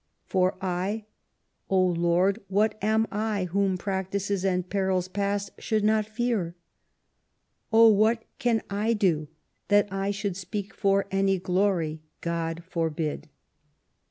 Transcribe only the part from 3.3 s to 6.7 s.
whom practices and perils past should not fear?